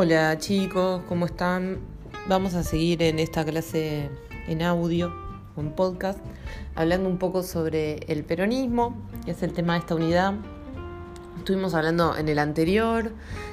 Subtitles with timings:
[0.00, 1.80] Hola chicos, ¿cómo están?
[2.28, 4.08] Vamos a seguir en esta clase
[4.46, 5.12] en audio,
[5.56, 6.20] en podcast,
[6.76, 10.34] hablando un poco sobre el peronismo, que es el tema de esta unidad.
[11.36, 13.10] Estuvimos hablando en el anterior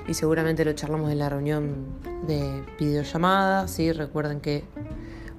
[0.08, 1.88] y seguramente lo charlamos en la reunión
[2.28, 3.68] de videollamada.
[3.68, 3.92] ¿sí?
[3.92, 4.66] Recuerden que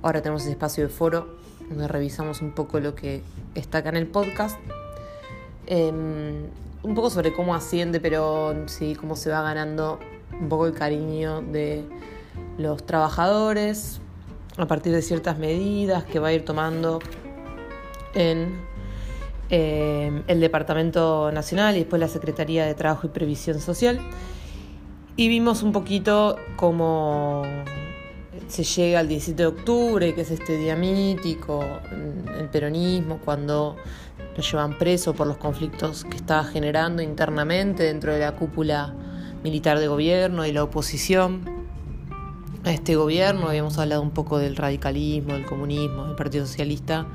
[0.03, 1.37] ahora tenemos ese espacio de foro
[1.69, 3.23] donde revisamos un poco lo que
[3.55, 4.59] está acá en el podcast.
[5.69, 6.47] Em,
[6.83, 8.97] un poco sobre cómo asciende Perón, ¿sí?
[8.97, 10.01] cómo se va ganando
[10.41, 11.85] un poco el cariño de
[12.59, 14.01] los trabajadores
[14.57, 16.99] a partir de ciertas medidas que va a ir tomando
[18.15, 18.59] en
[19.51, 24.01] eh, el Departamento Nacional y después la Secretaría de Trabajo y Previsión Social.
[25.17, 27.43] Y vimos un poquito cómo
[28.49, 31.65] se llega al 17 de octubre, que es este día mítico,
[32.39, 33.77] el peronismo, cuando
[34.37, 38.95] lo llevan preso por los conflictos que estaba generando internamente dentro de la cúpula
[39.47, 41.43] militar de gobierno y la oposición
[42.65, 43.47] a este gobierno.
[43.47, 47.07] Habíamos hablado un poco del radicalismo, del comunismo, del Partido Socialista,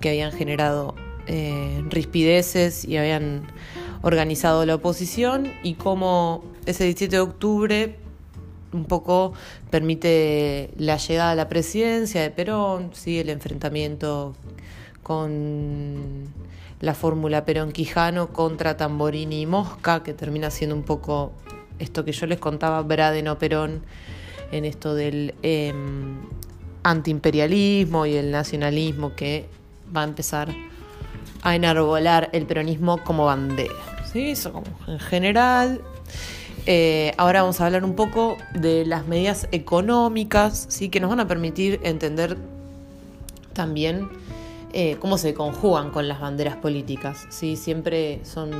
[0.00, 0.94] que habían generado
[1.26, 3.48] eh, rispideces y habían
[4.02, 7.96] organizado la oposición y cómo ese 17 de octubre
[8.72, 9.32] un poco
[9.68, 13.18] permite la llegada a la presidencia de Perón, ¿sí?
[13.18, 14.36] el enfrentamiento
[15.02, 16.32] con
[16.78, 21.32] la fórmula Perón-Quijano contra Tamborini y Mosca, que termina siendo un poco
[21.82, 23.82] esto que yo les contaba, Braden Perón,
[24.52, 25.72] en esto del eh,
[26.82, 29.48] antiimperialismo y el nacionalismo que
[29.94, 30.54] va a empezar
[31.42, 33.74] a enarbolar el peronismo como bandera.
[34.10, 34.30] ¿sí?
[34.30, 35.80] Eso como en general.
[36.66, 40.88] Eh, ahora vamos a hablar un poco de las medidas económicas ¿sí?
[40.88, 42.36] que nos van a permitir entender
[43.52, 44.08] también
[44.72, 47.26] eh, cómo se conjugan con las banderas políticas.
[47.30, 47.56] ¿sí?
[47.56, 48.52] Siempre son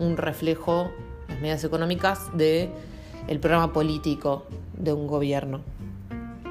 [0.00, 0.90] un reflejo
[1.32, 2.68] las medidas económicas de
[3.26, 5.60] el programa político de un gobierno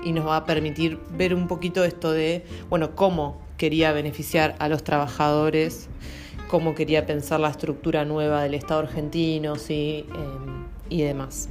[0.04, 4.68] y nos va a permitir ver un poquito esto de bueno cómo quería beneficiar a
[4.70, 5.88] los trabajadores
[6.50, 10.06] cómo quería pensar la estructura nueva del Estado argentino ¿sí?
[10.10, 11.50] Em, y demás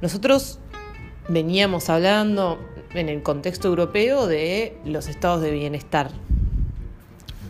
[0.00, 0.58] nosotros
[1.28, 2.58] veníamos hablando
[2.94, 6.10] en el contexto europeo de los estados de bienestar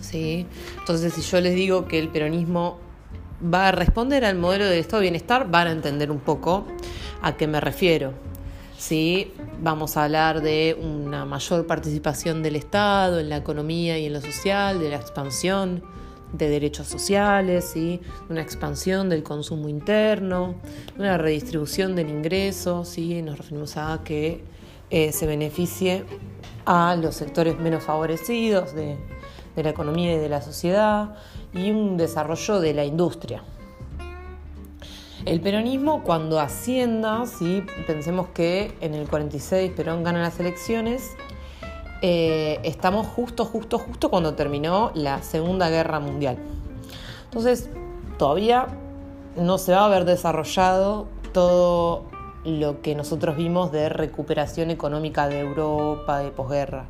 [0.01, 0.47] ¿sí?
[0.78, 2.90] entonces si yo les digo que el peronismo
[3.43, 6.67] va a responder al modelo del estado de bienestar, van a entender un poco
[7.23, 8.12] a qué me refiero.
[8.81, 9.33] ¿sí?
[9.62, 14.21] Vamos a hablar de una mayor participación del Estado en la economía y en lo
[14.21, 15.83] social, de la expansión
[16.33, 18.01] de derechos sociales, ¿sí?
[18.28, 20.55] una expansión del consumo interno,
[20.99, 23.21] una redistribución del ingreso, ¿sí?
[23.21, 24.45] nos referimos a que
[24.91, 26.05] eh, se beneficie
[26.65, 28.97] a los sectores menos favorecidos de,
[29.57, 31.17] de la economía y de la sociedad
[31.53, 33.43] y un desarrollo de la industria.
[35.27, 37.62] El peronismo cuando ascienda, ¿sí?
[37.87, 41.10] pensemos que en el 46 Perón gana las elecciones,
[42.00, 46.39] eh, estamos justo, justo, justo cuando terminó la Segunda Guerra Mundial.
[47.25, 47.69] Entonces,
[48.19, 48.69] todavía
[49.37, 52.05] no se va a haber desarrollado todo
[52.44, 56.89] lo que nosotros vimos de recuperación económica de Europa de posguerra.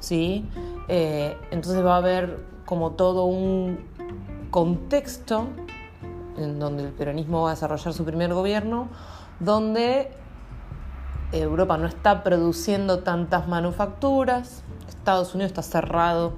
[0.00, 0.44] ¿sí?
[0.88, 3.78] Eh, entonces va a haber como todo un
[4.50, 5.46] contexto
[6.36, 8.88] en donde el peronismo va a desarrollar su primer gobierno,
[9.40, 10.12] donde
[11.32, 16.34] Europa no está produciendo tantas manufacturas, Estados Unidos está cerrado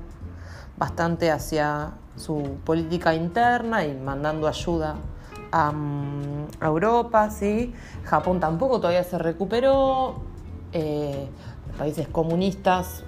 [0.79, 4.99] bastante hacia su política interna y mandando ayuda
[5.51, 7.75] a, mm, Europa, ¿sí?
[8.05, 10.21] Japón tampoco todavía se recuperó,
[10.73, 11.29] eh,
[11.77, 13.03] países comunistas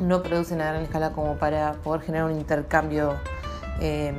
[0.00, 3.14] no producen a gran escala como para poder generar un intercambio
[3.80, 4.14] em,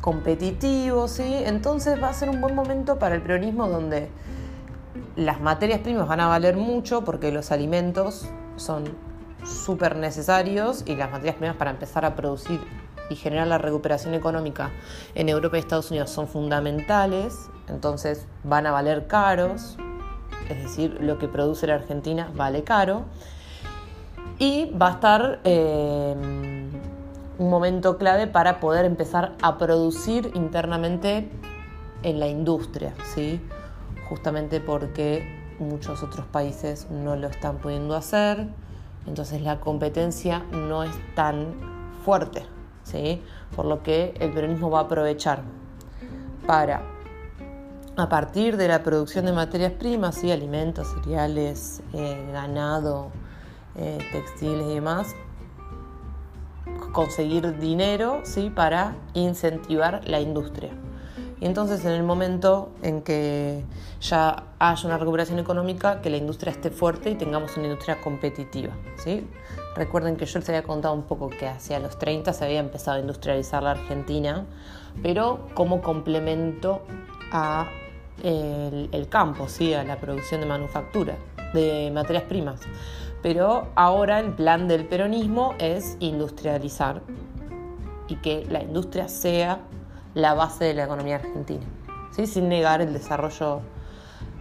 [0.00, 1.34] competitivo, ¿sí?
[1.44, 4.08] Entonces va a ser un buen momento para el peronismo donde
[5.16, 8.84] las materias primas van a valer mucho porque los alimentos son
[9.44, 12.60] súper necesarios y las materias primas para empezar a producir
[13.10, 14.70] y generar la recuperación económica
[15.14, 19.76] en Europa y Estados Unidos son fundamentales, entonces van a valer caros,
[20.48, 23.04] es decir, lo que produce la Argentina vale caro
[24.38, 26.14] y va a estar eh,
[27.38, 31.28] un momento clave para poder empezar a producir internamente
[32.02, 33.40] en la industria, ¿sí?
[34.08, 38.48] justamente porque muchos otros países no lo están pudiendo hacer,
[39.06, 41.54] entonces la competencia no es tan
[42.04, 42.44] fuerte,
[42.84, 43.22] ¿sí?
[43.56, 45.42] por lo que el peronismo va a aprovechar
[46.46, 46.82] para,
[47.96, 50.30] a partir de la producción de materias primas, ¿sí?
[50.30, 53.10] alimentos, cereales, eh, ganado,
[53.78, 55.14] eh, textiles y demás,
[56.92, 58.50] conseguir dinero ¿sí?
[58.50, 60.70] para incentivar la industria.
[61.40, 63.64] Y entonces en el momento en que
[64.00, 68.72] ya haya una recuperación económica, que la industria esté fuerte y tengamos una industria competitiva.
[68.96, 69.24] ¿sí?
[69.76, 72.96] Recuerden que yo les había contado un poco que hacia los 30 se había empezado
[72.96, 74.46] a industrializar la Argentina,
[75.02, 76.82] pero como complemento
[77.30, 77.68] a
[78.24, 79.74] el, campo, ¿sí?
[79.74, 81.14] a la producción de manufactura,
[81.54, 82.60] de materias primas.
[83.22, 87.02] Pero ahora el plan del peronismo es industrializar
[88.06, 89.60] y que la industria sea
[90.14, 91.64] la base de la economía argentina,
[92.10, 92.26] ¿sí?
[92.26, 93.60] sin negar el desarrollo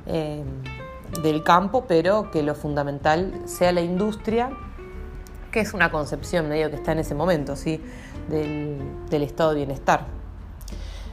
[0.05, 0.43] eh,
[1.21, 4.51] del campo, pero que lo fundamental sea la industria,
[5.51, 7.81] que es una concepción medio que está en ese momento, ¿sí?
[8.29, 10.16] del, estado de bienestar.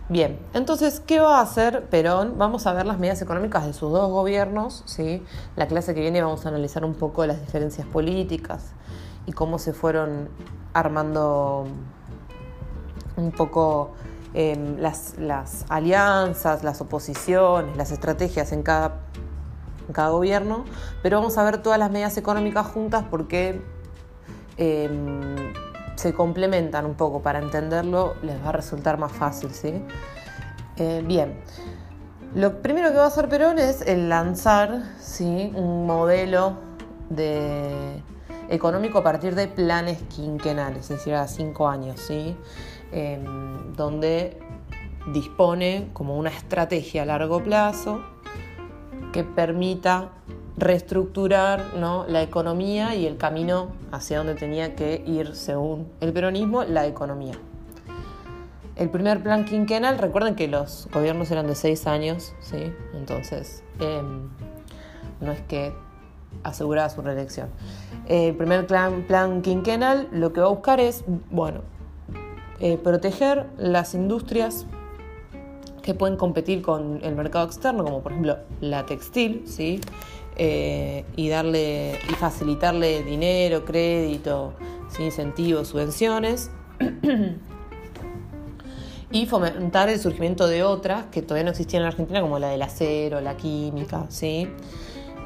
[0.09, 2.35] Bien, entonces, ¿qué va a hacer Perón?
[2.37, 5.23] Vamos a ver las medidas económicas de sus dos gobiernos, ¿sí?
[5.57, 8.73] La clase que viene vamos a analizar un poco las diferencias políticas
[9.27, 10.29] y cómo se fueron
[10.75, 11.67] armando
[13.17, 13.93] un poco
[14.37, 15.15] Em, las,
[15.69, 19.03] alianzas, las oposiciones, las estrategias en cada,
[19.93, 20.65] cada gobierno,
[21.05, 23.63] pero vamos a ver todas las medidas económicas juntas porque
[24.57, 25.53] em,
[25.97, 27.23] se complementan un poco.
[27.23, 29.51] Para entenderlo les va a resultar más fácil.
[29.51, 29.83] ¿sí?
[30.77, 31.41] Eh, bien,
[32.35, 35.53] lo primero que va a hacer Perón es el lanzar ¿sí?
[35.55, 36.59] un modelo
[37.09, 38.03] de
[38.49, 42.37] económico a partir de planes quinquenales, es decir, a cinco años, ¿sí?
[42.93, 44.39] Em, donde
[45.13, 48.01] dispone como una estrategia a largo plazo
[49.13, 50.11] que permita
[50.57, 56.87] reestructurar la economía y el camino hacia donde tenía que ir, según el peronismo, la
[56.87, 57.35] economía.
[58.77, 62.73] El primer plan quinquenal, recuerden que los gobiernos eran de seis años, ¿sí?
[62.95, 64.29] entonces em,
[65.21, 65.73] no es que
[66.43, 67.49] aseguraba su reelección.
[68.07, 71.61] El primer plan, plan quinquenal lo que va a buscar es, bueno,
[72.61, 74.67] eh, proteger las industrias
[75.83, 79.81] que pueden competir con el mercado externo, como por ejemplo la textil, ¿sí?
[80.37, 84.55] Eh, y darle y facilitarle dinero, crédito,
[84.99, 86.51] incentivos, subvenciones.
[89.13, 92.49] y fomentar el surgimiento de otras que todavía no existían en la Argentina, como la
[92.49, 94.49] del acero, la química, ¿sí?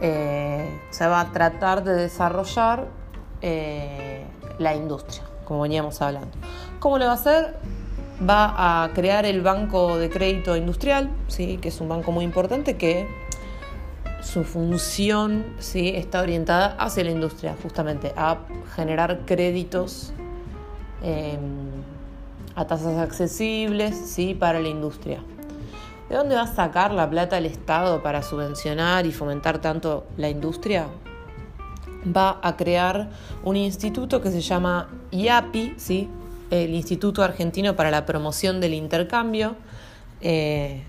[0.02, 2.86] Eh, se va a tratar de desarrollar
[4.58, 6.36] la industria, como veníamos hablando.
[6.80, 7.56] ¿Cómo lo va a hacer?
[8.28, 11.58] Va a crear el Banco de Crédito Industrial, ¿sí?
[11.58, 13.06] que es un banco muy importante que
[14.20, 15.90] su función ¿sí?
[15.94, 18.38] está orientada hacia la industria, justamente a
[18.74, 20.12] generar créditos
[21.02, 21.38] em,
[22.54, 24.34] a tasas accesibles ¿sí?
[24.34, 25.20] para la industria.
[26.08, 30.28] ¿De dónde va a sacar la plata el Estado para subvencionar y fomentar tanto la
[30.28, 30.86] industria?
[32.04, 33.10] Va a crear
[33.44, 36.08] un instituto que se llama IAPI, ¿sí?
[36.50, 39.56] el Instituto Argentino para la Promoción del Intercambio.
[40.20, 40.82] Eh,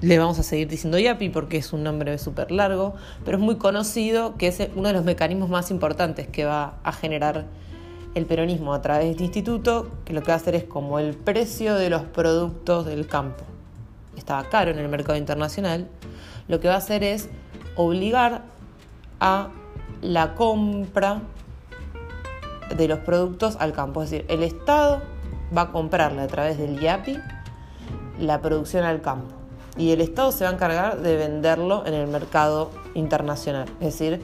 [0.00, 2.94] le vamos a seguir diciendo IAPI porque es un nombre súper largo,
[3.24, 6.92] pero es muy conocido que es uno de los mecanismos más importantes que va a
[6.92, 7.46] generar
[8.14, 10.98] el peronismo a través de este instituto, que lo que va a hacer es como
[10.98, 13.44] el precio de los productos del campo.
[14.16, 15.88] Estaba caro en el mercado internacional,
[16.48, 17.28] lo que va a hacer es
[17.76, 18.42] obligar
[19.20, 19.48] a
[20.02, 21.22] la compra
[22.76, 24.02] de los productos al campo.
[24.02, 25.02] Es decir, el Estado
[25.56, 27.18] va a comprarle a través del IAPI
[28.18, 29.43] la producción al campo
[29.76, 33.68] y el Estado se va a encargar de venderlo en el mercado internacional.
[33.80, 34.22] Es decir,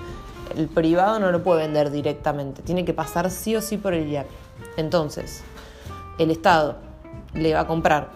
[0.56, 4.08] el privado no lo puede vender directamente, tiene que pasar sí o sí por el
[4.08, 4.34] IAPI.
[4.76, 5.42] Entonces,
[6.18, 6.76] el Estado
[7.34, 8.10] le va a comprar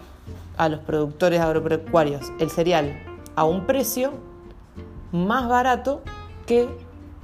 [0.57, 2.97] a los productores agropecuarios el cereal
[3.35, 4.13] a un precio
[5.11, 6.01] más barato
[6.45, 6.67] que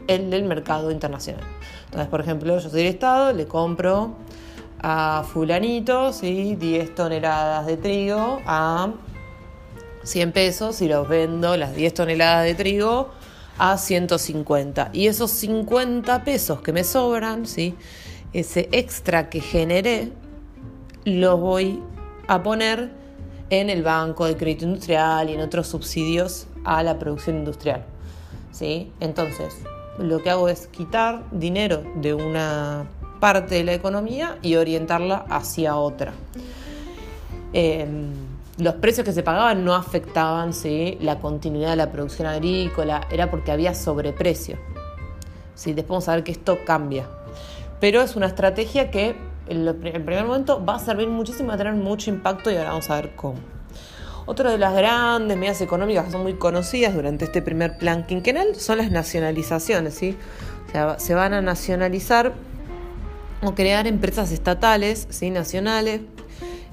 [0.08, 1.44] el del mercado internacional.
[1.86, 4.16] Entonces, por ejemplo, yo soy el Estado, le compro
[4.82, 6.56] a fulanito, ¿sí?
[6.56, 8.92] 10 toneladas de trigo a
[10.04, 13.12] 100 pesos y los vendo las 10 toneladas de trigo
[13.58, 14.90] a 150.
[14.94, 17.76] Y esos 50 pesos que me sobran, ¿sí?
[18.34, 20.12] ese extra que generé,
[21.06, 21.82] los voy
[22.28, 22.92] a poner
[23.50, 27.84] en el Banco de Crédito Industrial y en otros subsidios a la producción industrial.
[28.52, 28.92] ¿sí?
[29.00, 29.54] Entonces,
[29.98, 32.86] lo que hago es quitar dinero de una
[33.20, 36.14] parte de la economía y orientarla hacia otra.
[37.54, 38.31] Em,
[38.62, 40.52] los precios que se pagaban no afectaban
[41.00, 44.58] la continuidad de la producción agrícola, era porque había sobreprecio.
[45.56, 45.74] ¿sí?
[45.74, 47.08] Después vamos a ver que esto cambia.
[47.80, 49.16] Pero es una estrategia que
[49.48, 52.70] en el primer momento va a servir muchísimo, va a tener mucho impacto y ahora
[52.70, 53.40] vamos a ver cómo.
[54.28, 58.56] Otra de las grandes medidas económicas que son muy conocidas durante este primer plan quinquenal
[58.56, 59.96] son las nacionalizaciones.
[59.96, 60.16] ¿sí?
[60.68, 62.34] O sea, se van a nacionalizar
[63.42, 65.32] o crear empresas estatales, ¿sí?
[65.32, 66.02] nacionales,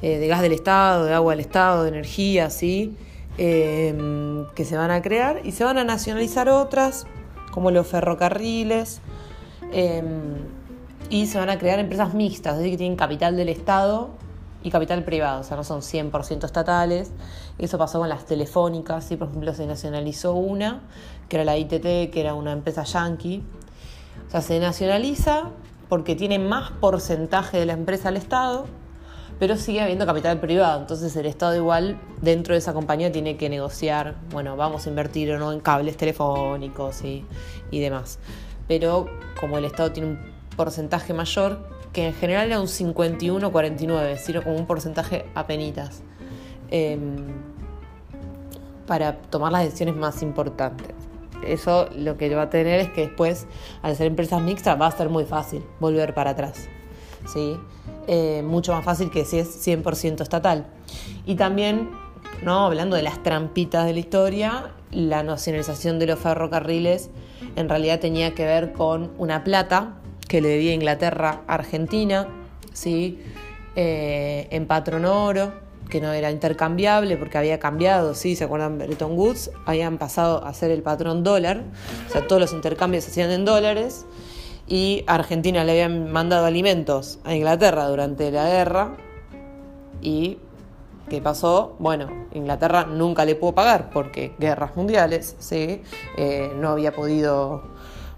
[0.02, 2.96] eh, de gas del Estado, de agua del Estado, de energía, ¿sí?
[3.36, 7.06] Em, que se van a crear y se van a nacionalizar otras,
[7.52, 9.00] como los ferrocarriles,
[9.72, 10.36] em,
[11.10, 14.10] y se van a crear empresas mixtas, es decir, que tienen capital del Estado
[14.62, 17.12] y capital privado, o sea, no son 100% estatales.
[17.58, 19.16] Eso pasó con las telefónicas, ¿sí?
[19.16, 20.82] por ejemplo, se nacionalizó una,
[21.28, 23.42] que era la ITT, que era una empresa yankee.
[24.26, 25.50] O sea, se nacionaliza
[25.88, 28.66] porque tiene más porcentaje de la empresa al Estado,
[29.38, 30.80] pero sigue habiendo capital privado.
[30.80, 35.32] Entonces el Estado igual dentro de esa compañía tiene que negociar, bueno, vamos a invertir
[35.32, 37.24] o no en cables telefónicos y,
[37.70, 38.18] y demás.
[38.66, 39.06] Pero
[39.40, 40.18] como el Estado tiene un
[40.56, 46.02] porcentaje mayor, que en general era un 51-49, sino como un porcentaje a penitas,
[46.70, 47.26] em,
[48.86, 50.94] para tomar las decisiones más importantes.
[51.46, 53.46] Eso lo que va a tener es que después,
[53.82, 56.68] al ser empresas mixtas, va a ser muy fácil volver para atrás.
[57.32, 57.58] ¿sí?
[58.10, 60.66] Eh, mucho más fácil que si es 100% estatal.
[61.26, 61.90] Y también,
[62.42, 62.64] ¿no?
[62.64, 67.10] hablando de las trampitas de la historia, la nacionalización de los ferrocarriles
[67.56, 72.28] en realidad tenía que ver con una plata que le debía Inglaterra a Argentina,
[72.72, 73.18] ¿sí?
[73.76, 75.52] Eh, en patrón oro,
[75.90, 78.36] que no era intercambiable porque había cambiado, ¿sí?
[78.36, 78.78] ¿Se acuerdan?
[78.78, 81.62] Bretton Woods habían pasado a ser el patrón dólar,
[82.08, 84.06] o sea, todos los intercambios se hacían en dólares
[84.68, 88.96] y Argentina le habían mandado alimentos a Inglaterra durante la guerra
[90.02, 90.38] y
[91.08, 91.74] ¿qué pasó?
[91.78, 95.82] Bueno, Inglaterra nunca le pudo pagar porque guerras mundiales, ¿sí?
[96.16, 97.62] Eh, no había podido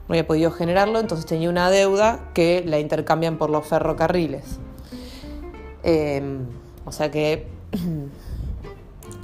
[0.09, 4.59] no había podido generarlo, entonces tenía una deuda que la intercambian por los ferrocarriles.
[5.85, 6.47] Em,
[6.85, 7.47] o sea que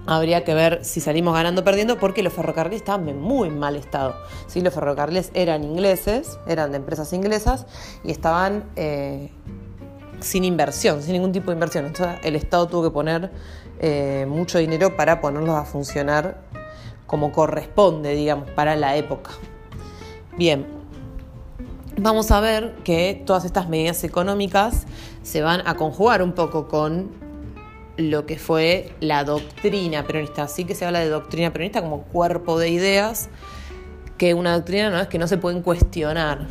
[0.07, 3.77] habría que ver si salimos ganando o perdiendo porque los ferrocarriles estaban en muy mal
[3.77, 4.15] estado.
[4.47, 4.61] ¿sí?
[4.61, 7.67] Los ferrocarriles eran ingleses, eran de empresas inglesas
[8.05, 9.31] y estaban eh,
[10.21, 11.87] sin inversión, sin ningún tipo de inversión.
[11.87, 13.31] Entonces el Estado tuvo que poner
[13.81, 16.43] eh, mucho dinero para ponerlos a funcionar
[17.07, 19.33] como corresponde, digamos, para la época.
[20.37, 20.67] Bien,
[21.97, 24.87] vamos a ver que todas estas medidas económicas
[25.23, 27.26] se van a conjugar un poco con
[27.97, 30.45] lo que fue la doctrina peronista.
[30.45, 33.29] Así que se habla de doctrina peronista como cuerpo de ideas,
[34.19, 36.47] que una doctrina no es que no se pueden cuestionar.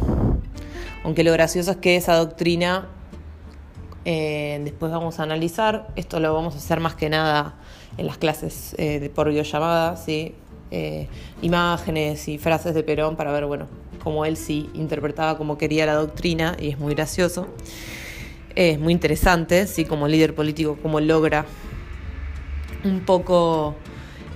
[1.04, 2.88] Aunque lo gracioso es que esa doctrina,
[4.06, 7.56] eh, después vamos a analizar, esto lo vamos a hacer más que nada
[7.98, 10.36] en las clases eh, de por videollamada, ¿sí?
[10.72, 11.08] Eh,
[11.42, 13.68] imágenes y frases de Perón para ver, bueno,
[14.04, 17.48] cómo él sí interpretaba como quería la doctrina y es muy gracioso.
[18.56, 21.46] Es muy interesante, sí, como líder político, cómo logra
[22.86, 23.76] un poco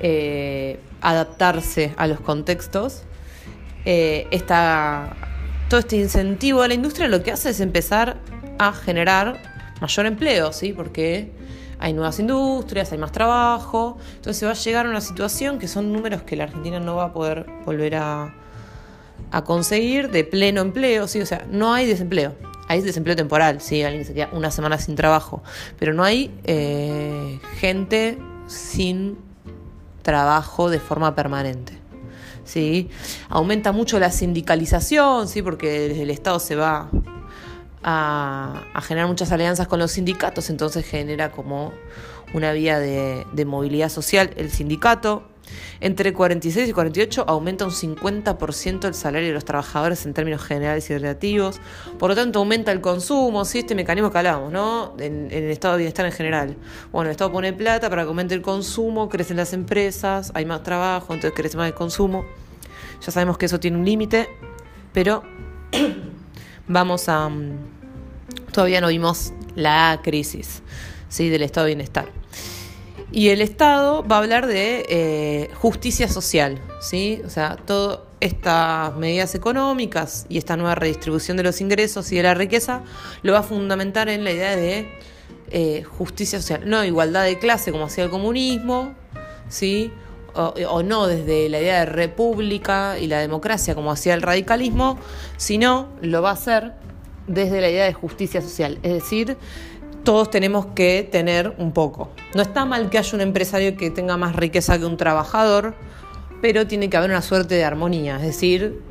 [0.02, 3.04] eh, adaptarse a los contextos.
[3.86, 4.28] Eh,
[5.70, 8.18] todo este incentivo a la industria lo que hace es empezar
[8.58, 9.38] a generar
[9.80, 10.74] mayor empleo, ¿sí?
[10.74, 11.32] Porque
[11.80, 15.68] hay nuevas industrias, hay más trabajo, entonces se va a llegar a una situación que
[15.68, 18.36] son números que la Argentina no va a poder volver a,
[19.46, 21.22] conseguir de pleno empleo, ¿sí?
[21.22, 22.36] o sea, no hay desempleo,
[22.70, 23.82] hay desempleo temporal, ¿sí?
[23.84, 25.42] alguien se queda una semana sin trabajo,
[25.80, 29.18] pero no hay eh, gente sin
[30.04, 31.74] trabajo de forma permanente.
[32.46, 32.90] ¿sí?
[33.28, 35.42] Aumenta mucho la sindicalización, ¿sí?
[35.42, 36.92] porque el Estado se va
[37.84, 41.74] a, generar muchas alianzas con los sindicatos, entonces genera como
[42.36, 45.24] una vía de, movilidad social el sindicato.
[45.82, 50.90] Entre 46 y 48 aumenta un 50% el salario de los trabajadores en términos generales
[50.90, 51.60] y relativos.
[51.98, 53.60] Por lo tanto, aumenta el consumo, ¿sí?
[53.60, 54.96] este mecanismo que hablamos, ¿no?
[55.00, 56.58] En, el estado de bienestar en general.
[56.92, 60.64] Bueno, el Estado pone plata para que aumente el consumo, crecen las empresas, hay más
[60.64, 62.26] trabajo, entonces crece más el consumo.
[63.06, 64.28] Ya sabemos que eso tiene un límite,
[64.94, 65.24] pero
[66.68, 67.30] vamos a...
[67.30, 67.58] Mm,
[68.52, 70.62] todavía no vimos la crisis
[71.08, 71.30] ¿sí?
[71.30, 72.19] del estado de bienestar.
[73.12, 77.22] Y el Estado va a hablar de eh, justicia social, ¿sí?
[77.26, 82.24] O sea, todas estas medidas económicas y esta nueva redistribución de los ingresos y de
[82.24, 82.84] la riqueza
[83.24, 84.90] lo va a fundamentar en la idea de
[85.52, 88.94] eh, justicia social, no igualdad de clase como hacía el comunismo,
[89.48, 89.92] ¿sí?
[90.36, 95.00] o, no desde la idea de república y la democracia como hacía el radicalismo,
[95.38, 96.74] sino lo va a hacer
[97.28, 98.80] desde la idea de justicia social.
[98.84, 99.38] Es decir,
[100.04, 102.10] todos tenemos que tener un poco.
[102.34, 105.76] No está mal que haya un empresario que tenga más riqueza que un trabajador,
[106.42, 108.18] pero tiene que haber una suerte de armonía.
[108.18, 108.82] Es decir,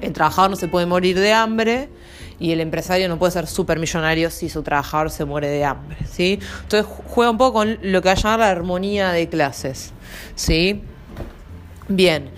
[0.00, 1.88] el trabajador no se puede morir de hambre
[2.38, 5.98] y el empresario no puede ser supermillonario si su trabajador se muere de hambre.
[6.10, 6.40] ¿sí?
[6.62, 9.92] Entonces juega un poco con lo que va a llamar la armonía de clases.
[10.34, 10.82] ¿sí?
[11.88, 12.30] Bien.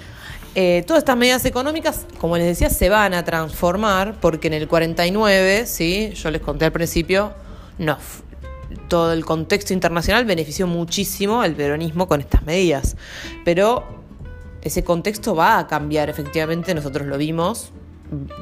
[0.54, 4.68] Eh, todas estas medidas económicas, como les decía, se van a transformar porque en el
[4.68, 6.12] 49, ¿sí?
[6.14, 7.32] yo les conté al principio,
[7.78, 7.98] no,
[8.88, 12.96] todo el contexto internacional benefició muchísimo al peronismo con estas medidas.
[13.44, 13.84] Pero
[14.62, 17.72] ese contexto va a cambiar, efectivamente, nosotros lo vimos.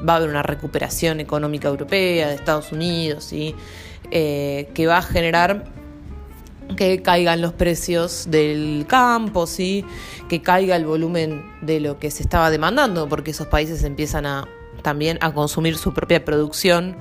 [0.07, 3.31] Va a haber una recuperación económica europea, de Estados Unidos.
[3.33, 5.65] Eh, que va a generar
[6.75, 9.85] que caigan los precios del campo, ¿sí?
[10.29, 14.47] que caiga el volumen de lo que se estaba demandando, porque esos países empiezan a
[14.81, 16.97] también a consumir su propia producción,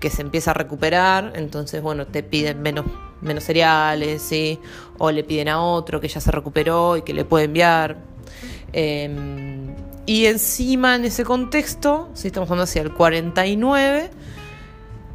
[0.00, 2.86] que se empieza a recuperar, entonces bueno, te piden menos,
[3.20, 4.58] menos cereales, ¿sí?
[4.98, 7.96] o le piden a otro que ya se recuperó y que le puede enviar.
[8.72, 9.74] Em,
[10.06, 14.10] y encima en ese contexto, si estamos hablando hacia el 49,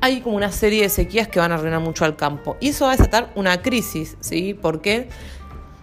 [0.02, 2.58] hay como una serie de sequías que van a arruinar mucho al campo.
[2.60, 4.54] Y eso va a desatar una crisis, ¿sí?
[4.54, 5.10] Porque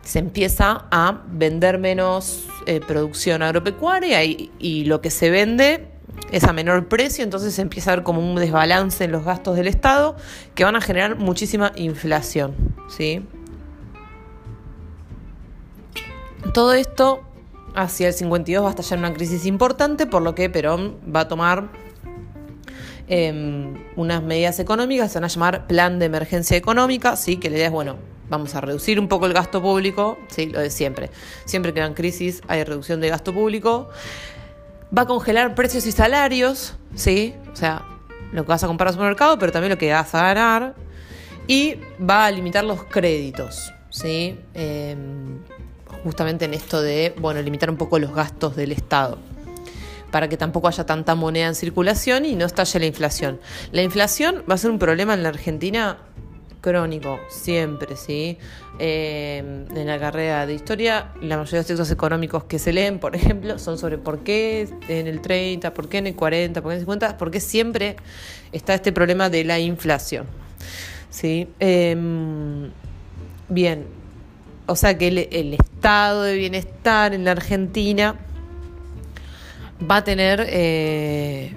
[0.03, 5.89] se empieza a vender menos eh, producción agropecuaria y, y, lo que se vende
[6.31, 9.69] es a menor precio, entonces empieza a ver como un desbalance en los gastos del
[9.69, 10.17] Estado
[10.55, 12.55] que van a generar muchísima inflación,
[12.89, 13.25] ¿sí?
[16.53, 17.23] Todo esto
[17.75, 21.29] hacia el 52 va a estallar una crisis importante, por lo que Perón va a
[21.29, 21.69] tomar
[23.09, 27.37] Em, unas medidas económicas, se van a llamar plan de emergencia económica, ¿sí?
[27.37, 27.97] que la idea es, bueno,
[28.29, 30.47] vamos a reducir un poco el gasto público, ¿sí?
[30.47, 31.11] lo de siempre.
[31.45, 33.91] Siempre que dan crisis hay reducción de gasto público.
[34.97, 37.35] Va a congelar precios y salarios, ¿sí?
[37.53, 37.83] o sea,
[38.33, 40.75] lo que vas a comprar al supermercado, pero también lo que vas a ganar.
[41.49, 44.39] Y va a limitar los créditos, ¿sí?
[44.53, 45.39] Em,
[46.03, 49.19] justamente en esto de, bueno, limitar un poco los gastos del Estado
[50.11, 53.41] para que tampoco haya tanta moneda en circulación y no estalle la inflación.
[53.73, 55.99] La inflación va a ser un problema en la Argentina
[56.67, 58.39] crónico, siempre, ¿sí?
[58.81, 59.39] Eh,
[59.73, 63.15] en la carrera de historia, la mayoría de los textos económicos que se leen, por
[63.21, 66.75] ejemplo, son sobre por qué en el 30, por qué en el 40, por qué
[66.75, 67.95] en el 50, porque siempre
[68.51, 70.27] está este problema de la inflación.
[71.09, 71.47] ¿sí?
[71.61, 72.73] Em,
[73.49, 73.87] bien,
[74.67, 78.17] o sea que el estado de bienestar en la Argentina
[79.89, 81.55] va a tener eh,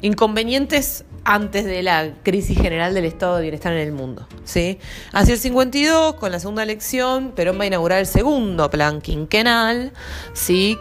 [0.00, 4.26] inconvenientes antes de la crisis general del estado de bienestar en el mundo.
[4.44, 4.78] ¿sí?
[5.12, 9.92] Hacia el 52, con la segunda elección, Perón va a inaugurar el segundo plan quinquenal,
[10.32, 10.78] ¿sí?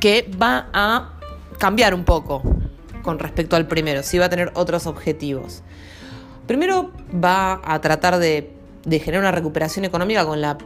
[0.00, 1.12] que va a
[1.58, 2.42] cambiar un poco
[3.02, 5.62] con respecto al primero, sí va a tener otros objetivos.
[6.46, 8.52] Primero va a tratar de,
[8.84, 10.58] de generar una recuperación económica con la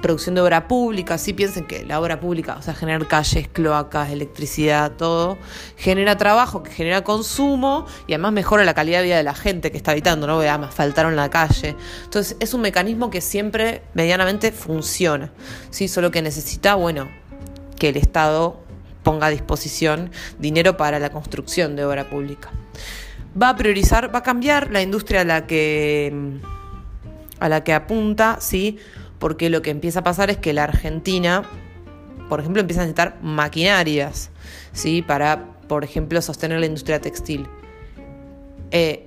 [0.00, 4.10] producción de obra pública, sí piensen que la obra pública, o sea, generar calles, cloacas,
[4.10, 5.38] electricidad, todo,
[5.76, 9.70] genera trabajo, que genera consumo y además mejora la calidad de vida de la gente
[9.70, 10.40] que está habitando, ¿no?
[10.40, 11.76] Además faltaron la calle.
[12.04, 15.32] Entonces es un mecanismo que siempre medianamente funciona,
[15.70, 15.88] ¿sí?
[15.88, 17.08] Solo que necesita, bueno,
[17.78, 18.60] que el Estado
[19.02, 22.50] ponga a disposición dinero para la construcción de obra pública.
[23.40, 26.40] Va a priorizar, va a cambiar la industria a la que
[27.38, 28.78] a la que apunta, ¿sí?
[29.20, 31.44] Porque lo que empieza a pasar es que la Argentina,
[32.28, 34.30] por ejemplo, empieza a necesitar maquinarias,
[34.72, 35.02] ¿sí?
[35.02, 37.46] Para, por ejemplo, sostener la industria textil.
[38.72, 39.06] Eh,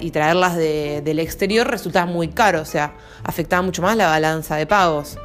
[0.00, 2.92] y traerlas del exterior resultaba muy caro, o sea,
[3.24, 5.16] afectaba mucho más la balanza de pagos.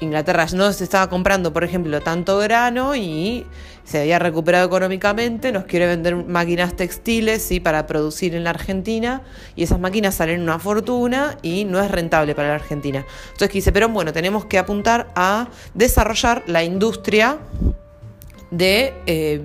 [0.00, 3.46] Inglaterra no se estaba comprando, por ejemplo, tanto grano y
[3.84, 7.60] se había recuperado económicamente, nos quiere vender máquinas textiles ¿sí?
[7.60, 9.22] para producir en la Argentina
[9.56, 13.04] y esas máquinas salen una fortuna y no es rentable para la Argentina.
[13.32, 17.38] Entonces dice, pero bueno, tenemos que apuntar a desarrollar la industria
[18.50, 19.42] de eh,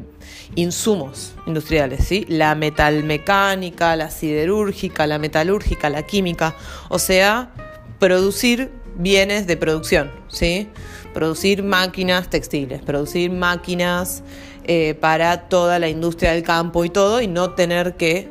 [0.55, 2.25] insumos industriales, ¿sí?
[2.27, 6.55] la metalmecánica, la siderúrgica, la metalúrgica, la química,
[6.89, 7.51] o sea,
[7.99, 10.69] producir bienes de producción, ¿sí?
[11.17, 14.21] Producir máquinas textiles, producir máquinas
[14.65, 18.29] eh, para toda la industria del campo y todo, y no tener que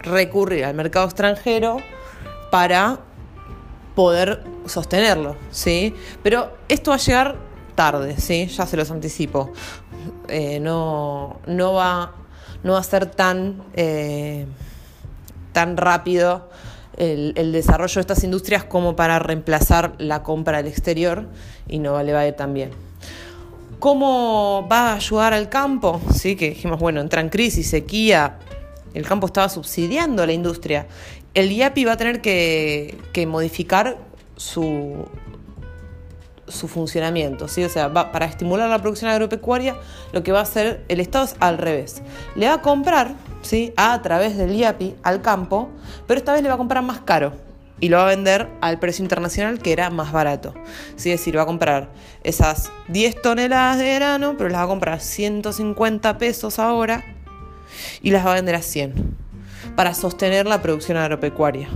[0.00, 1.76] recurrir al mercado extranjero
[2.50, 2.98] para
[3.94, 5.94] poder sostenerlo, ¿sí?
[6.24, 7.36] Pero esto va a llegar
[7.76, 8.46] tarde, ¿sí?
[8.46, 9.52] Ya se los anticipo.
[10.26, 12.14] Eh, no, no, va,
[12.64, 14.44] no va a ser tan, eh,
[15.52, 16.50] tan rápido
[16.96, 21.26] el, desarrollo de estas industrias como para reemplazar la compra del exterior
[21.68, 22.70] y no vale vale también.
[23.78, 26.00] ¿Cómo va a ayudar al campo?
[26.14, 28.38] Sí, que dijimos, bueno, entra en crisis, sequía,
[28.94, 30.86] el campo estaba subsidiando a la industria.
[31.34, 33.98] El IAPI va a tener que, modificar
[34.36, 35.06] su,
[36.54, 37.64] su funcionamiento, ¿sí?
[37.64, 39.76] O sea, para estimular la producción agropecuaria,
[40.12, 42.02] lo que va a hacer el Estado es al revés.
[42.36, 43.72] Le va a comprar ¿sí?
[43.76, 45.68] a través del IAPI al campo,
[46.06, 47.32] pero esta vez le va a comprar más caro
[47.80, 50.54] y lo va a vender al precio internacional que era más barato.
[50.96, 51.90] Es decir, va a comprar
[52.22, 57.04] esas 10 toneladas de grano, pero las va a comprar a 150 pesos ahora
[58.00, 59.16] y las va a vender a 100
[59.76, 61.68] para sostener la producción agropecuaria.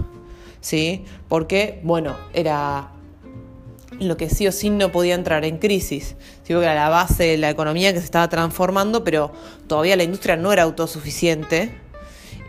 [0.61, 1.05] ¿sí?
[1.29, 2.91] Porque, bueno, era
[4.01, 6.17] lo que sí o sí no podía entrar en crisis.
[6.47, 9.33] Digo que era la base de la economía que se estaba transformando, pero
[9.67, 11.75] todavía la industria no era autosuficiente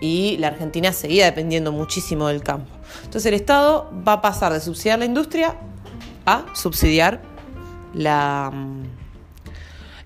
[0.01, 2.71] y la Argentina seguía dependiendo muchísimo del campo.
[3.03, 5.55] Entonces el Estado va a pasar de subsidiar la industria
[6.25, 7.21] a subsidiar
[7.93, 8.98] la, mm,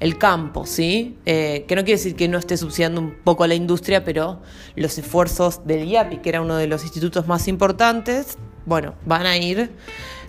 [0.04, 1.18] el campo, ¿sí?
[1.26, 4.42] Eh, que no quiere decir que no esté subsidiando un poco la industria, pero
[4.76, 9.38] los esfuerzos del IAPI, que era uno de los institutos más importantes, bueno, van a
[9.38, 9.72] ir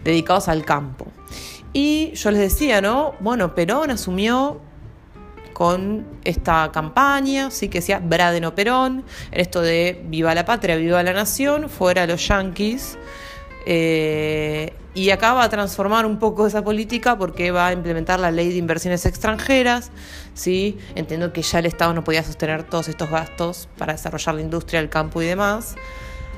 [0.04, 1.06] dedicados al campo.
[1.72, 3.14] Y yo les decía, ¿no?
[3.18, 4.60] Bueno, Perón asumió
[5.52, 11.02] con esta campaña, sí que decía Bradeno Perón, en esto de viva la patria, viva
[11.02, 12.96] la nación, fuera los yanquis.
[13.66, 18.30] Eh, y acá va a transformar un poco esa política porque va a implementar la
[18.30, 19.90] ley de inversiones extranjeras,
[20.34, 20.78] ¿sí?
[20.94, 24.78] entiendo que ya el Estado no podía sostener todos estos gastos para desarrollar la industria,
[24.78, 25.74] el campo y demás.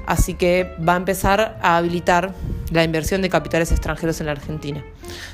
[0.07, 2.33] Así que va a empezar a habilitar
[2.71, 4.85] la inversión de capitales extranjeros en la Argentina.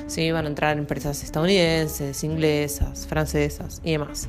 [0.07, 0.33] ¿Sí?
[0.33, 4.28] Van a entrar empresas estadounidenses, inglesas, francesas y demás.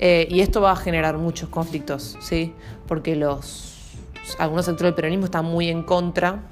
[0.00, 2.52] Eh, y esto va a generar muchos conflictos, ¿sí?
[2.88, 3.72] porque los,
[4.38, 6.42] algunos sectores del peronismo están muy en contra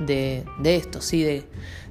[0.00, 1.22] de, esto, ¿sí?
[1.22, 1.44] de,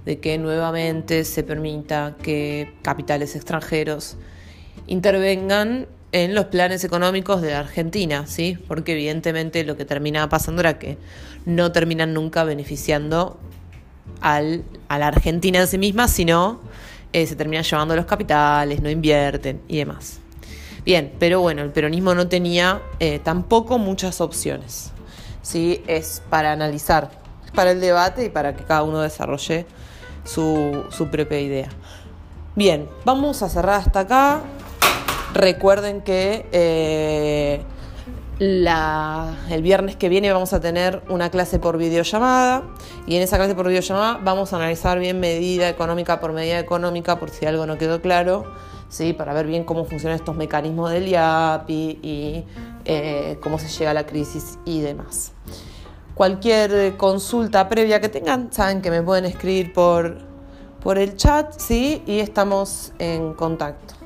[0.06, 4.18] de que nuevamente se permita que capitales extranjeros
[4.88, 8.58] intervengan en los planes económicos de Argentina, ¿sí?
[8.68, 10.98] Porque evidentemente lo que terminaba pasando era que
[11.46, 13.40] no terminan nunca beneficiando
[14.22, 16.60] al, a la Argentina en sí misma, sino
[17.14, 20.20] eh, se terminan llevando los capitales, no invierten y demás.
[20.86, 24.92] Bien, pero bueno, el peronismo no tenía eh, tampoco muchas opciones.
[25.42, 25.84] ¿sí?
[25.88, 27.12] Es para analizar,
[27.52, 29.66] para el debate y para que cada uno desarrolle
[30.24, 31.70] su, su propia idea.
[32.56, 34.42] Bien, vamos a cerrar hasta acá.
[35.34, 37.62] Recuerden que eh,
[38.40, 42.64] el viernes que viene vamos a tener una clase por videollamada
[43.06, 47.20] y en esa clase por videollamada vamos a analizar bien medida económica por medida económica
[47.20, 48.46] por si algo no quedó claro,
[48.88, 49.14] ¿sí?
[49.14, 52.44] para ver bien cómo funcionan estos mecanismos del IAPI y
[52.86, 55.34] eh, cómo se llega a la crisis y demás.
[56.20, 60.18] Cualquier consulta previa que tengan, saben que me pueden escribir por,
[60.84, 62.04] por el chat, ¿sí?
[62.06, 63.99] Y estamos en contacto.